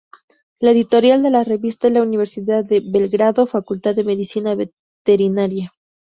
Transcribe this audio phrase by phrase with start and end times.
[0.59, 5.71] La editorial de la revista es la Universidad de Belgrado, Facultad de Medicina Veterinaria.